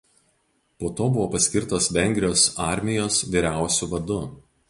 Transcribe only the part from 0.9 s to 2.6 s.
to buvo paskirtas Vengrijos